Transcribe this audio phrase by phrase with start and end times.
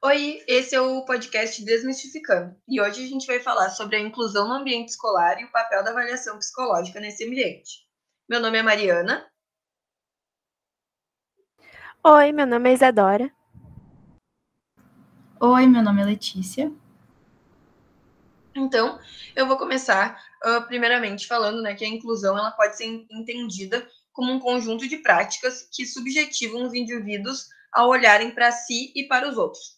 [0.00, 4.46] Oi, esse é o podcast Desmistificando e hoje a gente vai falar sobre a inclusão
[4.46, 7.84] no ambiente escolar e o papel da avaliação psicológica nesse ambiente.
[8.28, 9.28] Meu nome é Mariana.
[12.04, 13.28] Oi, meu nome é Isadora.
[15.40, 16.72] Oi, meu nome é Letícia.
[18.54, 19.00] Então,
[19.34, 24.30] eu vou começar uh, primeiramente falando né, que a inclusão ela pode ser entendida como
[24.30, 29.36] um conjunto de práticas que subjetivam os indivíduos a olharem para si e para os
[29.36, 29.77] outros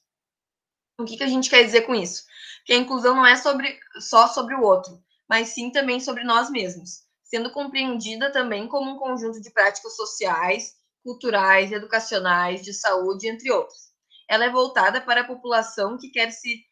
[1.02, 2.24] o que, que a gente quer dizer com isso?
[2.64, 6.50] Que a inclusão não é sobre, só sobre o outro, mas sim também sobre nós
[6.50, 13.50] mesmos, sendo compreendida também como um conjunto de práticas sociais, culturais, educacionais, de saúde, entre
[13.50, 13.90] outros.
[14.28, 16.64] Ela é voltada para a população que quer se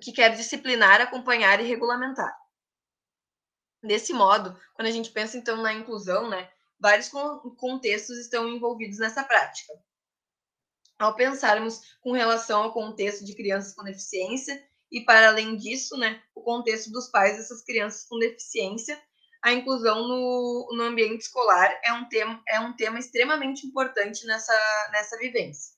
[0.00, 2.36] que quer disciplinar, acompanhar e regulamentar.
[3.80, 6.50] Desse modo, quando a gente pensa então na inclusão, né,
[6.80, 7.08] vários
[7.56, 9.72] contextos estão envolvidos nessa prática
[10.98, 16.22] ao pensarmos com relação ao contexto de crianças com deficiência e, para além disso, né,
[16.34, 19.00] o contexto dos pais dessas crianças com deficiência,
[19.42, 24.54] a inclusão no, no ambiente escolar é um, tema, é um tema extremamente importante nessa,
[24.92, 25.74] nessa vivência.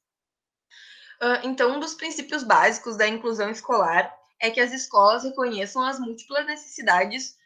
[1.43, 6.47] Então, um dos princípios básicos da inclusão escolar é que as escolas reconheçam as múltiplas
[6.47, 7.37] necessidades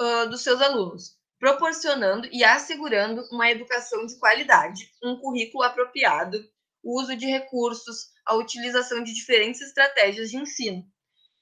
[0.00, 6.44] uh, dos seus alunos, proporcionando e assegurando uma educação de qualidade, um currículo apropriado
[6.82, 10.84] o uso de recursos, a utilização de diferentes estratégias de ensino,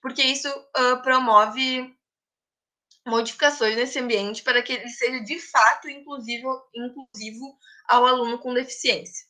[0.00, 1.95] porque isso uh, promove
[3.06, 7.58] modificações nesse ambiente para que ele seja de fato inclusivo, inclusivo
[7.89, 9.27] ao aluno com deficiência.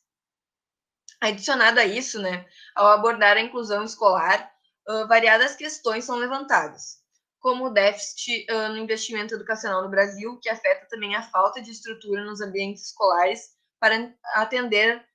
[1.21, 4.51] Adicionado a isso, né, ao abordar a inclusão escolar,
[4.87, 6.99] uh, variadas questões são levantadas,
[7.39, 11.71] como o déficit uh, no investimento educacional no Brasil, que afeta também a falta de
[11.71, 15.05] estrutura nos ambientes escolares para atender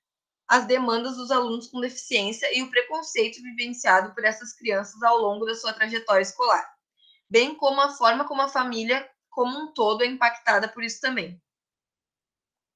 [0.47, 5.45] as demandas dos alunos com deficiência e o preconceito vivenciado por essas crianças ao longo
[5.45, 6.67] da sua trajetória escolar,
[7.29, 11.41] bem como a forma como a família como um todo é impactada por isso também.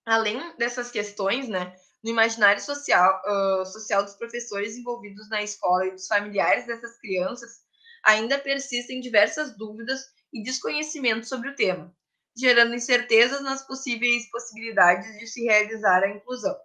[0.05, 1.73] Além dessas questões, né,
[2.03, 7.61] no imaginário social, uh, social dos professores envolvidos na escola e dos familiares dessas crianças,
[8.03, 10.01] ainda persistem diversas dúvidas
[10.33, 11.93] e desconhecimento sobre o tema,
[12.35, 16.55] gerando incertezas nas possíveis possibilidades de se realizar a inclusão.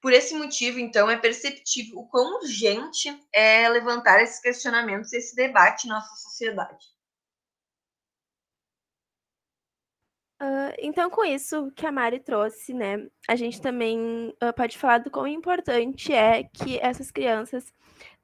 [0.00, 5.86] Por esse motivo, então, é perceptível o quão urgente é levantar esses questionamentos, esse debate
[5.86, 6.86] em nossa sociedade.
[10.42, 14.96] Uh, então, com isso que a Mari trouxe, né, a gente também uh, pode falar
[14.96, 17.70] do quão importante é que essas crianças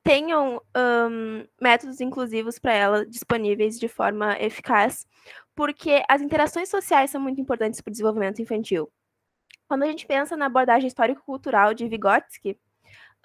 [0.02, 5.06] tenham um, métodos inclusivos para elas disponíveis de forma eficaz,
[5.54, 8.90] porque as interações sociais são muito importantes para o desenvolvimento infantil.
[9.68, 12.58] Quando a gente pensa na abordagem histórico-cultural de Vygotsky,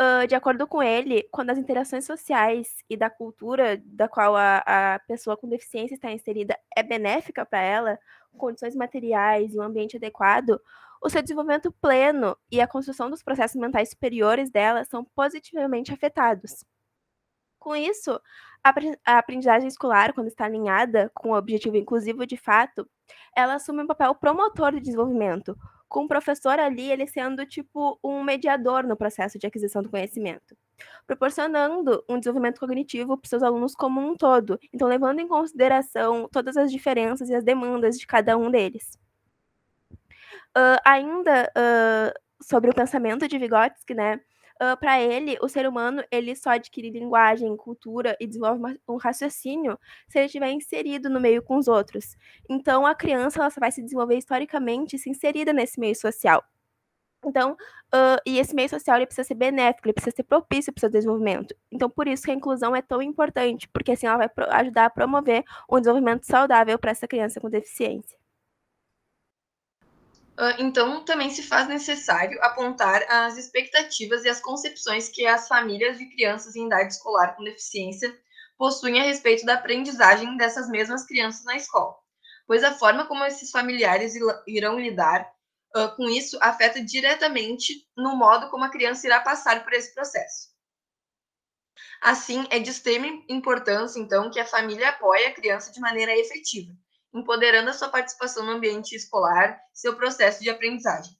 [0.01, 4.63] uh, de acordo com ele, quando as interações sociais e da cultura da qual a,
[4.65, 7.99] a pessoa com deficiência está inserida é benéfica para ela,
[8.37, 10.59] condições materiais e um ambiente adequado,
[11.03, 16.63] o seu desenvolvimento pleno e a construção dos processos mentais superiores dela são positivamente afetados.
[17.61, 18.19] Com isso,
[19.05, 22.89] a aprendizagem escolar, quando está alinhada com o objetivo inclusivo de fato,
[23.37, 25.55] ela assume um papel promotor do desenvolvimento,
[25.87, 30.57] com o professor ali, ele sendo tipo um mediador no processo de aquisição do conhecimento,
[31.05, 36.57] proporcionando um desenvolvimento cognitivo para seus alunos como um todo, então levando em consideração todas
[36.57, 38.97] as diferenças e as demandas de cada um deles.
[40.57, 44.19] Uh, ainda uh, sobre o pensamento de Vygotsky, né?
[44.61, 49.77] Uh, para ele, o ser humano ele só adquire linguagem, cultura e desenvolve um raciocínio
[50.07, 52.15] se ele estiver inserido no meio com os outros.
[52.49, 56.43] Então, a criança ela só vai se desenvolver historicamente se inserida nesse meio social.
[57.23, 57.51] Então,
[57.93, 60.81] uh, e esse meio social ele precisa ser benéfico, ele precisa ser propício para o
[60.81, 61.55] seu desenvolvimento.
[61.71, 64.29] Então, por isso que a inclusão é tão importante, porque assim ela vai
[64.59, 68.20] ajudar a promover um desenvolvimento saudável para essa criança com deficiência.
[70.43, 75.99] Ah, então, também se faz necessário apontar as expectativas e as concepções que as famílias
[75.99, 78.11] de crianças em idade escolar com deficiência
[78.57, 81.95] possuem a respeito da aprendizagem dessas mesmas crianças na escola,
[82.47, 84.15] pois a forma como esses familiares
[84.47, 85.31] irão lidar
[85.75, 90.49] uh, com isso afeta diretamente no modo como a criança irá passar por esse processo.
[92.01, 96.73] Assim, é de extrema importância, então, que a família apoie a criança de maneira efetiva,
[97.13, 101.13] empoderando a sua participação no ambiente escolar, seu processo de aprendizagem,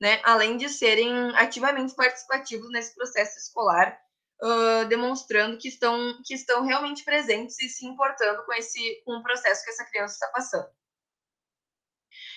[0.00, 0.20] né?
[0.24, 3.98] Além de serem ativamente participativos nesse processo escolar,
[4.42, 9.22] uh, demonstrando que estão, que estão realmente presentes e se importando com esse com o
[9.22, 10.68] processo que essa criança está passando.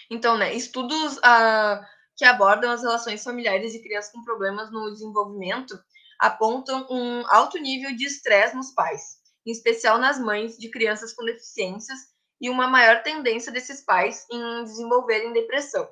[0.09, 1.85] Então, né, estudos uh,
[2.15, 5.79] que abordam as relações familiares de crianças com problemas no desenvolvimento
[6.19, 11.23] apontam um alto nível de estresse nos pais, em especial nas mães de crianças com
[11.23, 11.97] deficiências,
[12.39, 15.87] e uma maior tendência desses pais em desenvolverem depressão.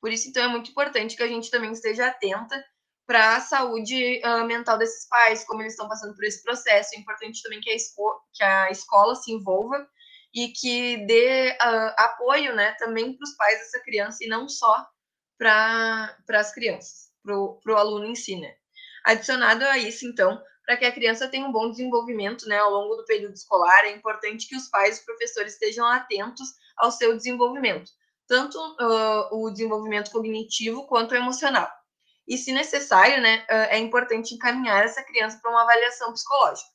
[0.00, 2.62] Por isso, então, é muito importante que a gente também esteja atenta
[3.06, 6.94] para a saúde uh, mental desses pais, como eles estão passando por esse processo.
[6.94, 9.88] É importante também que a, esco que a escola se envolva
[10.34, 14.86] e que dê uh, apoio né, também para os pais dessa criança e não só
[15.38, 18.36] para as crianças, para o aluno em si.
[18.36, 18.54] Né?
[19.04, 22.94] Adicionado a isso, então, para que a criança tenha um bom desenvolvimento né, ao longo
[22.94, 27.16] do período escolar, é importante que os pais e os professores estejam atentos ao seu
[27.16, 27.90] desenvolvimento,
[28.26, 31.66] tanto uh, o desenvolvimento cognitivo quanto emocional.
[32.28, 36.68] E, se necessário, né, uh, é importante encaminhar essa criança para uma avaliação psicológica.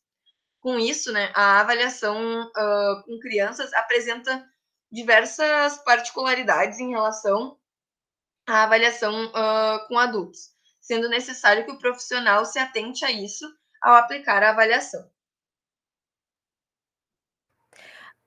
[0.60, 4.44] Com isso, né, a avaliação uh, com crianças apresenta
[4.92, 7.60] diversas particularidades em relação
[8.48, 9.32] à avaliação
[9.88, 10.50] com adultos,
[10.82, 13.48] sendo necessário que o profissional se atente a isso
[13.84, 15.08] ao aplicar a avaliação.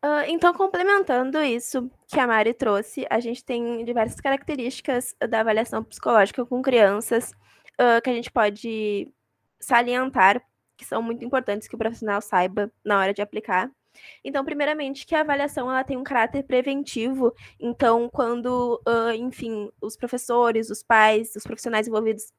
[0.05, 5.83] Uh, então, complementando isso que a Mari trouxe, a gente tem diversas características da avaliação
[5.83, 7.33] psicológica com crianças
[7.81, 9.11] uh, que a gente pode
[9.59, 10.41] salientar,
[10.77, 13.71] que são muito importantes que o profissional saiba na hora de aplicar.
[14.23, 17.35] Então, primeiramente, que a avaliação ela tem um caráter preventivo.
[17.59, 22.31] Então, quando, uh, enfim, os professores, os pais, os profissionais envolvidos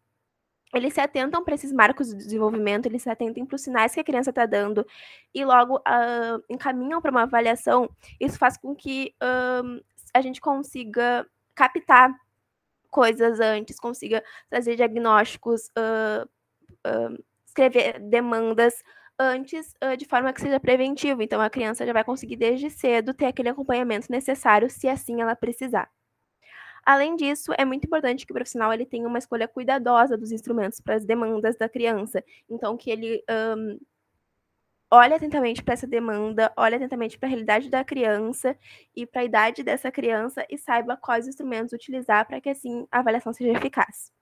[0.74, 4.00] eles se atentam para esses marcos de desenvolvimento, eles se atentam para os sinais que
[4.00, 4.86] a criança está dando
[5.34, 7.90] e logo uh, encaminham para uma avaliação.
[8.20, 9.82] Isso faz com que uh,
[10.14, 11.26] a gente consiga
[11.56, 12.14] captar
[12.90, 16.28] coisas antes, consiga trazer diagnósticos, uh,
[17.46, 18.84] escrever demandas
[19.20, 21.24] antes, de forma que seja preventivo.
[21.24, 25.36] Então, a criança já vai conseguir desde cedo ter aquele acompanhamento necessário, se assim ela
[25.36, 25.90] precisar.
[26.88, 30.80] Além disso, é muito importante que o profissional ele tenha uma escolha cuidadosa dos instrumentos
[30.80, 32.24] para as demandas da criança.
[32.50, 33.78] Então, que ele um,
[34.90, 38.58] olhe atentamente para essa demanda, olhe atentamente para a realidade da criança
[38.96, 43.00] e para a idade dessa criança e saiba quais instrumentos utilizar para que assim a
[43.00, 44.17] avaliação seja eficaz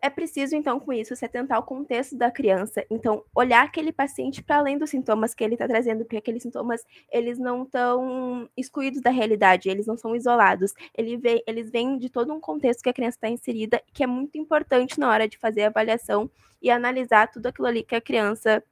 [0.00, 2.84] é preciso, então, com isso, se atentar ao contexto da criança.
[2.90, 6.82] Então, olhar aquele paciente para além dos sintomas que ele está trazendo, porque aqueles sintomas,
[7.12, 10.72] eles não estão excluídos da realidade, eles não são isolados.
[10.96, 14.38] Ele eles vêm de todo um contexto que a criança está inserida, que é muito
[14.38, 16.30] importante na hora de fazer a avaliação
[16.62, 18.62] e analisar tudo aquilo ali que a criança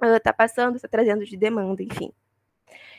[0.00, 2.12] está uh, passando, está trazendo de demanda, enfim.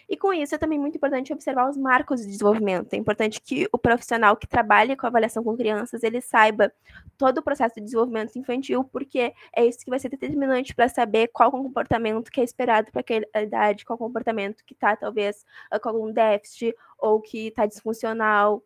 [0.09, 2.91] E com isso é também muito importante observar os marcos de desenvolvimento.
[2.93, 6.73] É importante que o profissional que trabalha com avaliação com crianças, ele saiba
[7.15, 11.27] todo o processo de desenvolvimento infantil, porque é isso que vai ser determinante para saber
[11.27, 15.89] qual comportamento que é esperado para aquela idade, qual comportamento que está talvez ah, com
[15.89, 18.63] algum déficit ou que está disfuncional,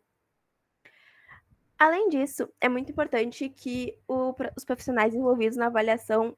[1.76, 6.36] Além disso, é muito importante que o, os profissionais envolvidos na avaliação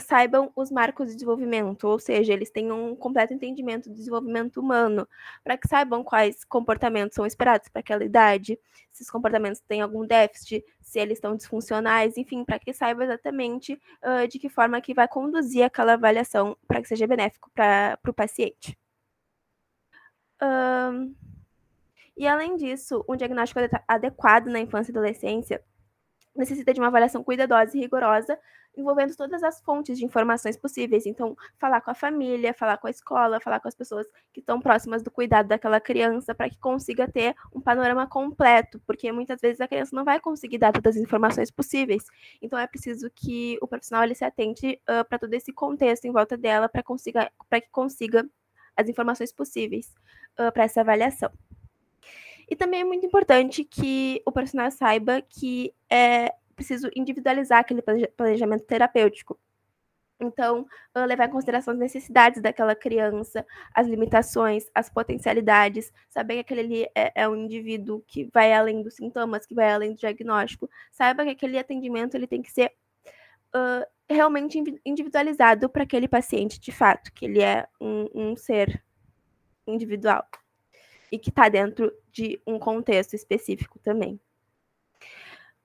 [0.00, 5.08] saibam os marcos de desenvolvimento, ou seja, eles tenham um completo entendimento do desenvolvimento humano,
[5.42, 8.58] para que saibam quais comportamentos são esperados para aquela idade,
[8.90, 13.80] se os comportamentos têm algum déficit, se eles estão disfuncionais, enfim, para que saiba exatamente
[14.02, 18.12] uh, de que forma que vai conduzir aquela avaliação para que seja benéfico para o
[18.12, 18.76] paciente.
[20.42, 21.14] Uh,
[22.16, 25.62] e além disso, um diagnóstico adequado na infância e adolescência
[26.34, 28.38] necessita de uma avaliação cuidadosa e rigorosa,
[28.76, 31.04] envolvendo todas as fontes de informações possíveis.
[31.06, 34.60] Então, falar com a família, falar com a escola, falar com as pessoas que estão
[34.60, 39.60] próximas do cuidado daquela criança, para que consiga ter um panorama completo, porque muitas vezes
[39.60, 42.04] a criança não vai conseguir dar todas as informações possíveis.
[42.40, 46.12] Então, é preciso que o profissional ele se atente uh, para todo esse contexto em
[46.12, 46.82] volta dela, para
[47.60, 48.28] que consiga
[48.74, 49.92] as informações possíveis
[50.40, 51.30] uh, para essa avaliação.
[52.48, 57.82] E também é muito importante que o profissional saiba que é preciso individualizar aquele
[58.16, 59.38] planejamento terapêutico.
[60.20, 63.44] Então, levar em consideração as necessidades daquela criança,
[63.74, 68.82] as limitações, as potencialidades, saber que aquele ali é, é, um indivíduo que vai além
[68.82, 70.70] dos sintomas, que vai além do diagnóstico.
[70.92, 72.72] Saiba que aquele atendimento ele tem que ser
[73.54, 78.82] uh, realmente individualizado para aquele paciente, de fato, que ele é um, um ser
[79.66, 80.24] individual
[81.12, 84.18] e que está dentro de um contexto específico também.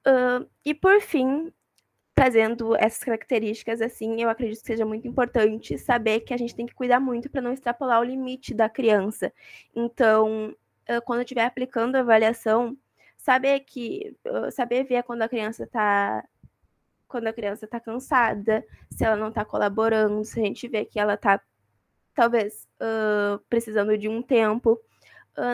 [0.05, 1.53] Uh, e por fim,
[2.13, 6.65] trazendo essas características, assim, eu acredito que seja muito importante saber que a gente tem
[6.65, 9.31] que cuidar muito para não extrapolar o limite da criança.
[9.73, 10.53] Então,
[10.89, 12.77] uh, quando estiver aplicando a avaliação,
[13.17, 16.23] saber que uh, saber ver quando a criança está
[17.07, 20.99] quando a criança está cansada, se ela não está colaborando, se a gente vê que
[20.99, 21.41] ela está
[22.13, 22.67] talvez
[23.49, 24.77] precisando de um tempo,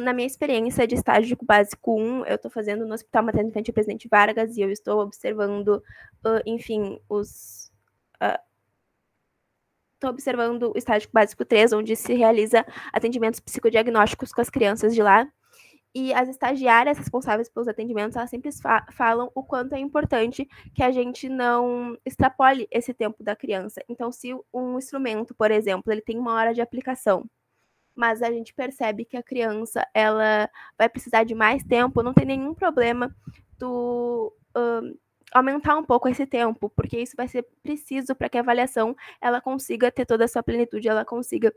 [0.02, 4.08] na minha experiência de estágio básico 1, eu estou fazendo no Hospital Materno Infantil Presidente
[4.08, 5.84] Vargas e eu estou observando,
[6.46, 7.72] enfim, os.
[9.96, 15.02] Estou observando o estágio básico 3, onde se realiza atendimentos psicodiagnósticos com as crianças de
[15.02, 15.28] lá.
[15.96, 20.82] E as estagiárias responsáveis pelos atendimentos, elas sempre fa falam o quanto é importante que
[20.82, 23.82] a gente não extrapole esse tempo da criança.
[23.88, 27.30] Então, se um instrumento, por exemplo, ele tem uma hora de aplicação,
[27.96, 32.26] mas a gente percebe que a criança ela vai precisar de mais tempo, não tem
[32.26, 33.16] nenhum problema
[34.56, 34.98] um,
[35.32, 39.42] aumentar um pouco esse tempo, porque isso vai ser preciso para que a avaliação ela
[39.42, 41.54] consiga ter toda a sua plenitude, ela consiga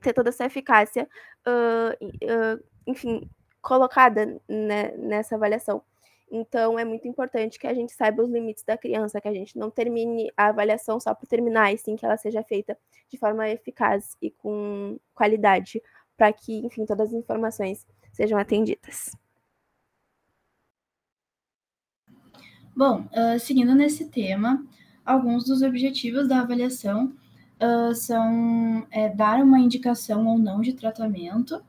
[0.00, 1.08] ter toda essa eficácia,
[1.46, 3.28] uh, uh, enfim,
[3.60, 5.82] colocada né, nessa avaliação.
[6.30, 9.58] Então, é muito importante que a gente saiba os limites da criança, que a gente
[9.58, 12.76] não termine a avaliação só por terminar, e sim que ela seja feita
[13.08, 15.80] de forma eficaz e com qualidade,
[16.16, 19.12] para que, enfim, todas as informações sejam atendidas.
[22.76, 24.66] Bom, uh, seguindo nesse tema,
[25.04, 27.14] alguns dos objetivos da avaliação
[27.60, 31.62] uh, são é, dar uma indicação ou não de tratamento,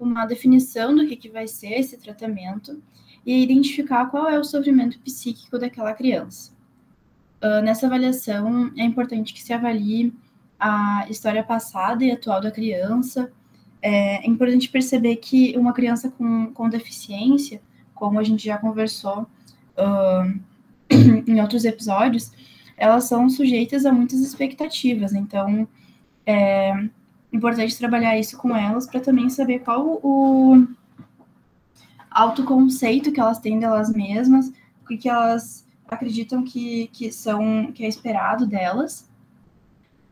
[0.00, 2.82] uma definição do que, que vai ser esse tratamento
[3.26, 6.52] e identificar qual é o sofrimento psíquico daquela criança.
[7.42, 10.14] Uh, nessa avaliação, é importante que se avalie
[10.58, 13.30] a história passada e atual da criança.
[13.82, 17.60] É, é importante perceber que uma criança com, com deficiência,
[17.94, 19.26] como a gente já conversou
[19.76, 20.40] uh,
[21.26, 22.32] em outros episódios,
[22.76, 25.12] elas são sujeitas a muitas expectativas.
[25.12, 25.66] Então,
[26.24, 26.72] é,
[27.32, 30.66] importante trabalhar isso com elas para também saber qual o
[32.16, 34.50] autoconceito que elas têm delas mesmas,
[34.82, 39.08] o que, elas acreditam que, que são que é esperado delas.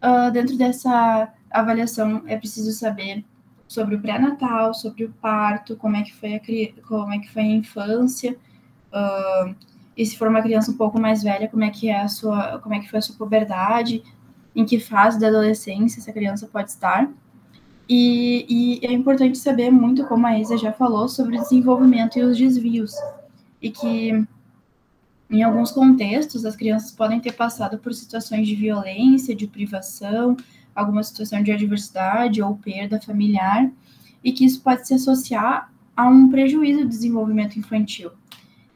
[0.02, 3.24] Uh, dentro dessa avaliação é preciso saber
[3.66, 7.42] sobre o pré-natal, sobre o parto, como é que foi a como é que foi
[7.42, 8.36] a infância,
[8.92, 9.54] uh,
[9.96, 12.58] e se for uma criança um pouco mais velha, como é que é a sua,
[12.58, 14.02] como é que foi a sua puberdade,
[14.54, 17.08] em que fase da adolescência essa criança pode estar.
[17.88, 18.46] E,
[18.82, 22.38] e, é importante saber muito, como a Isa já falou, sobre o desenvolvimento e os
[22.38, 22.94] desvios.
[23.60, 24.26] E que,
[25.30, 30.36] em alguns contextos, as crianças podem ter passado por situações de violência, de privação,
[30.74, 33.70] alguma situação de adversidade ou perda familiar,
[34.22, 38.10] e que isso pode se associar a um prejuízo do desenvolvimento infantil.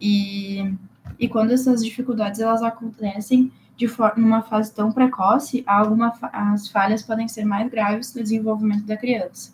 [0.00, 0.73] E,
[1.19, 7.28] e quando essas dificuldades elas acontecem, de numa fase tão precoce, alguma, as falhas podem
[7.28, 9.52] ser mais graves no desenvolvimento da criança.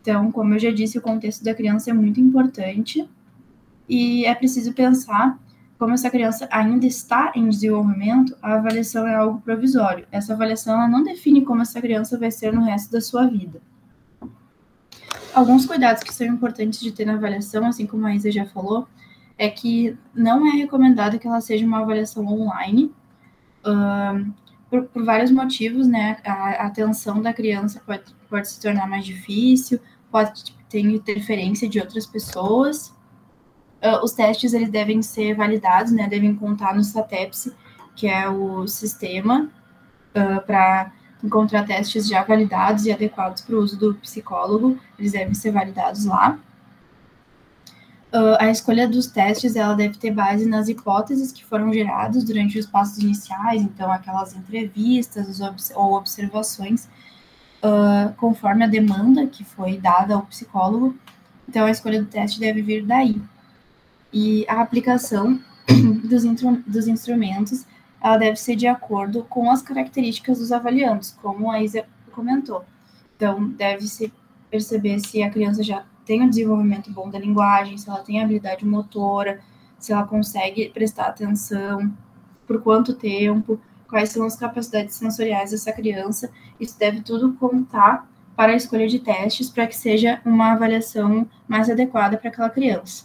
[0.00, 3.10] Então, como eu já disse, o contexto da criança é muito importante
[3.88, 5.36] e é preciso pensar
[5.76, 10.06] como essa criança ainda está em desenvolvimento, a avaliação é algo provisório.
[10.12, 13.60] Essa avaliação ela não define como essa criança vai ser no resto da sua vida.
[15.34, 18.86] Alguns cuidados que são importantes de ter na avaliação, assim como a Isa já falou,
[19.36, 22.92] é que não é recomendado que ela seja uma avaliação online,
[23.64, 24.32] uh,
[24.68, 26.18] por, por, vários motivos, né?
[26.24, 31.80] A, atenção da criança pode, pode se tornar mais difícil, pode tipo, ter interferência de
[31.80, 32.88] outras pessoas.
[33.82, 36.06] Uh, os testes eles devem ser validados, né?
[36.06, 37.54] Devem contar no SATEPS,
[37.96, 39.50] que é o sistema
[40.14, 44.78] uh, para encontrar testes já validados e adequados para o uso do psicólogo.
[44.98, 46.38] Eles devem ser validados lá.
[48.12, 52.58] Uh, a escolha dos testes ela deve ter base nas hipóteses que foram geradas durante
[52.58, 56.88] os passos iniciais, então aquelas entrevistas obs ou observações,
[57.62, 60.96] uh, conforme a demanda que foi dada ao psicólogo.
[61.48, 63.22] Então a escolha do teste deve vir daí.
[64.12, 65.40] E a aplicação
[66.02, 66.24] dos,
[66.66, 67.64] dos instrumentos
[68.00, 72.64] ela deve ser de acordo com as características dos avaliantes, como a Isa comentou.
[73.14, 74.12] Então deve-se
[74.50, 78.64] perceber se a criança já tem um desenvolvimento bom da linguagem, se ela tem habilidade
[78.64, 79.40] motora,
[79.78, 81.92] se ela consegue prestar atenção,
[82.46, 86.30] por quanto tempo, quais são as capacidades sensoriais dessa criança.
[86.58, 91.68] Isso deve tudo contar para a escolha de testes para que seja uma avaliação mais
[91.68, 93.04] adequada para aquela criança.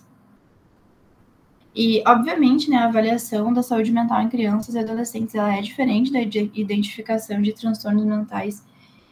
[1.75, 6.09] E, obviamente, né, a avaliação da saúde mental em crianças e adolescentes ela é diferente
[6.09, 8.63] da identificação de transtornos mentais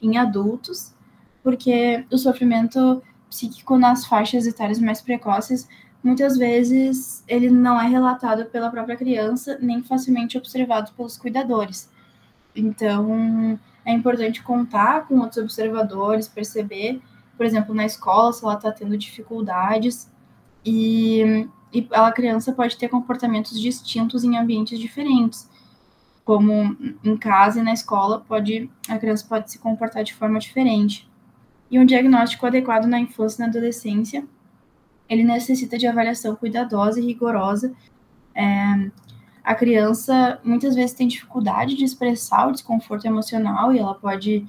[0.01, 0.93] em adultos,
[1.43, 5.67] porque o sofrimento psíquico nas faixas etárias mais precoces,
[6.03, 11.89] muitas vezes ele não é relatado pela própria criança, nem facilmente observado pelos cuidadores.
[12.55, 17.01] Então, é importante contar com outros observadores, perceber,
[17.35, 20.07] por exemplo, na escola, se ela está tendo dificuldades,
[20.63, 25.49] e, e a criança pode ter comportamentos distintos em ambientes diferentes.
[26.23, 31.11] Como em casa e na escola, pode, a criança pode se comportar de forma diferente.
[31.73, 34.23] E um diagnóstico adequado na infância e na adolescência,
[35.09, 37.73] ele necessita de avaliação cuidadosa e rigorosa.
[38.35, 38.91] É,
[39.43, 44.45] a criança muitas vezes tem dificuldade de expressar o desconforto emocional e ela pode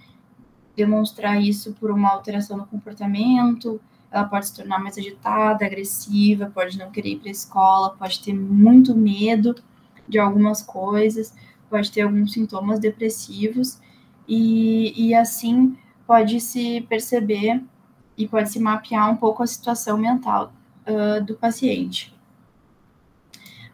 [0.76, 6.78] demonstrar isso por uma alteração no comportamento, ela pode se tornar mais agitada, agressiva, pode
[6.78, 9.54] não querer ir para a escola, pode ter muito medo
[10.06, 11.34] de algumas coisas,
[11.70, 13.80] pode ter alguns sintomas depressivos,
[14.28, 15.74] e, e assim
[16.06, 17.62] pode se perceber
[18.16, 20.52] e pode se mapear um pouco a situação mental
[20.86, 22.14] uh, do paciente.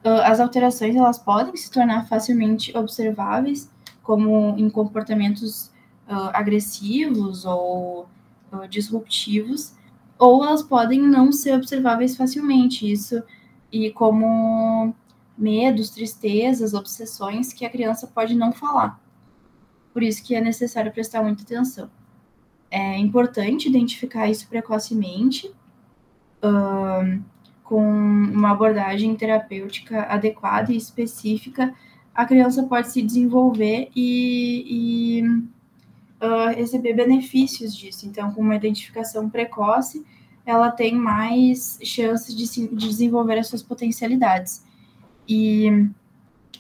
[0.05, 3.71] Uh, as alterações elas podem se tornar facilmente observáveis,
[4.03, 5.67] como em comportamentos
[6.09, 8.09] uh, agressivos ou
[8.69, 9.75] disruptivos,
[10.19, 12.91] ou elas podem não ser observáveis facilmente.
[12.91, 13.23] Isso
[13.71, 14.93] e como
[15.39, 19.01] medos, tristezas, obsessões que a criança pode não falar.
[19.93, 21.91] Por isso que é necessário prestar muita atenção.
[22.71, 25.51] É importante identificar isso precocemente,
[27.65, 31.75] com uma abordagem terapêutica adequada e específica,
[32.13, 35.23] a criança pode se desenvolver e, e
[36.21, 38.07] uh, receber benefícios disso.
[38.07, 40.05] Então, com uma identificação precoce,
[40.45, 44.65] ela tem mais chances de, de desenvolver as suas potencialidades.
[45.29, 45.89] E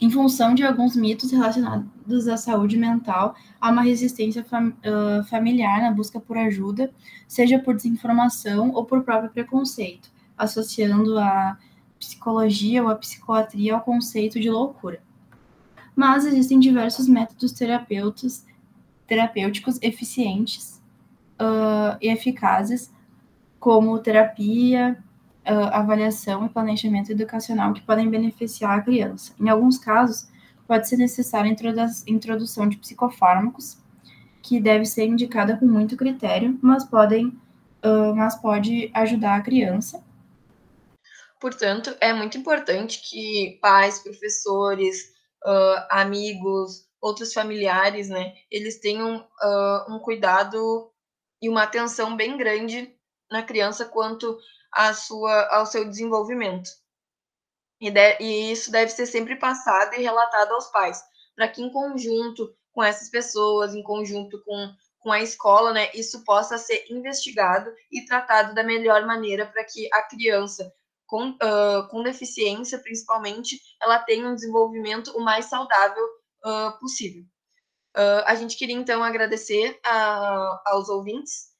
[0.00, 5.83] em função de alguns mitos relacionados à saúde mental, há uma resistência fam uh, familiar
[5.83, 6.90] na busca por ajuda,
[7.28, 11.59] seja por desinformação ou por próprio preconceito, associando a
[11.99, 15.02] psicologia ou a psicoatria ao conceito de loucura.
[15.95, 18.47] Mas existem diversos métodos terapêuticos
[19.83, 20.80] eficientes
[21.38, 22.90] uh, e eficazes,
[23.59, 24.97] como terapia,
[25.47, 29.35] uh, avaliação e planejamento educacional que podem beneficiar a criança.
[29.40, 30.28] Em alguns casos,
[30.66, 33.78] pode ser necessária a introdução de psicofármacos,
[34.42, 37.28] que deve ser indicada com muito critério, mas podem,
[37.85, 40.02] uh, mas pode ajudar a criança.
[41.40, 45.11] Portanto, é muito importante que pais, professores,
[45.44, 50.92] uh, amigos, outros familiares, né, eles tenham uh, um cuidado
[51.42, 52.94] e uma atenção bem grande
[53.31, 54.38] na criança quanto
[54.72, 56.70] à sua, ao seu desenvolvimento.
[57.80, 61.02] E, de, e isso deve ser sempre passado e relatado aos pais,
[61.35, 66.24] para que em conjunto com essas pessoas, em conjunto com, com a escola, né, isso
[66.24, 70.72] possa ser investigado e tratado da melhor maneira para que a criança
[71.06, 76.04] com, uh, com deficiência, principalmente, ela tenha um desenvolvimento o mais saudável
[76.44, 77.24] uh, possível.
[77.96, 81.50] Uh, a gente queria então agradecer a, aos ouvintes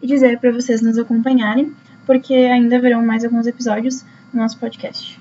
[0.00, 1.76] e dizer para vocês nos acompanharem,
[2.10, 5.16] porque ainda haverão mais alguns episódios no nosso podcast.